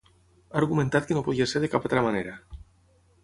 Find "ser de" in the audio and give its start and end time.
1.51-1.71